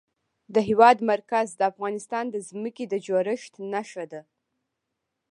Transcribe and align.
د 0.53 0.55
هېواد 0.67 0.97
مرکز 1.11 1.47
د 1.55 1.61
افغانستان 1.71 2.25
د 2.29 2.35
ځمکې 2.49 2.85
د 2.87 2.93
جوړښت 3.07 3.53
نښه 3.71 4.05
ده. 4.11 4.21